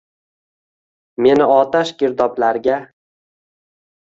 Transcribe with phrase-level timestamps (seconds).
[1.25, 2.81] Meni otash, girdoblarga